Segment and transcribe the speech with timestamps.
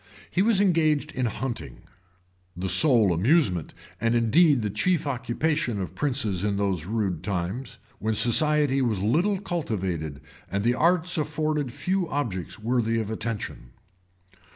[0.31, 1.83] He was engaged in hunting,
[2.57, 8.15] the sole amusement, and indeed the chief occupation of princes in those rude times, when
[8.15, 10.19] society was little cultivated
[10.49, 13.73] and the arts afforded few objects worthy of attention.